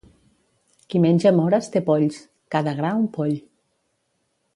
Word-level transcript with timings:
Qui 0.93 1.01
menja 1.03 1.33
mores 1.39 1.69
té 1.75 1.81
polls, 1.89 2.17
cada 2.57 2.73
gra 2.81 2.95
un 3.03 3.07
poll. 3.19 3.37